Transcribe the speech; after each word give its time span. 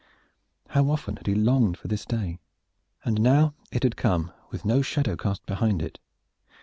How 0.69 0.89
often 0.89 1.19
he 1.23 1.29
had 1.33 1.41
longed 1.41 1.77
for 1.77 1.87
this 1.87 2.07
day! 2.07 2.39
And 3.05 3.21
now 3.21 3.53
it 3.71 3.83
had 3.83 3.95
come 3.97 4.31
with 4.49 4.65
no 4.65 4.81
shadow 4.81 5.15
cast 5.15 5.45
behind 5.45 5.79
it. 5.83 5.99